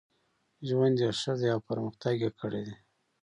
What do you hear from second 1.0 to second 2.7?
یې ښه دی او پرمختګ یې کړی